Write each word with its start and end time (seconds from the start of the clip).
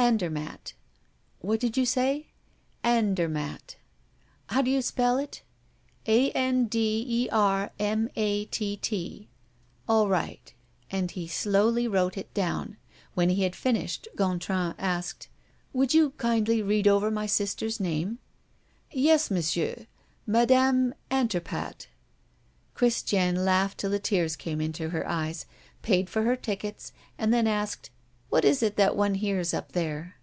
"Andermatt." 0.00 0.72
"What 1.40 1.60
did 1.60 1.76
you 1.76 1.84
say?" 1.84 2.28
"Andermatt." 2.82 3.76
"How 4.46 4.62
do 4.62 4.70
you 4.70 4.80
spell 4.80 5.18
it?" 5.18 5.42
"A 6.06 6.30
n 6.32 6.64
d 6.64 7.04
e 7.06 7.28
r 7.30 7.72
m 7.78 8.08
a 8.16 8.46
t 8.46 8.76
t." 8.78 9.28
"All 9.86 10.08
right." 10.08 10.54
And 10.90 11.10
he 11.10 11.26
slowly 11.28 11.86
wrote 11.86 12.16
it 12.16 12.32
down. 12.32 12.78
When 13.12 13.28
he 13.28 13.42
had 13.42 13.54
finished, 13.54 14.08
Gontran 14.16 14.76
asked: 14.78 15.28
"Would 15.74 15.92
you 15.92 16.10
kindly 16.12 16.62
read 16.62 16.88
over 16.88 17.10
my 17.10 17.26
sister's 17.26 17.78
name?" 17.78 18.18
"Yes, 18.90 19.30
Monsieur! 19.30 19.84
Madame 20.26 20.94
Anterpat." 21.10 21.88
Christiane 22.72 23.44
laughed 23.44 23.76
till 23.76 23.90
the 23.90 23.98
tears 23.98 24.36
came 24.36 24.60
into 24.62 24.88
her 24.88 25.06
eyes, 25.06 25.44
paid 25.82 26.08
for 26.08 26.22
her 26.22 26.36
tickets, 26.36 26.92
and 27.18 27.34
then 27.34 27.46
asked: 27.46 27.90
"What 28.30 28.44
is 28.44 28.62
it 28.62 28.76
that 28.76 28.94
one 28.94 29.14
hears 29.14 29.54
up 29.54 29.72
there?" 29.72 30.16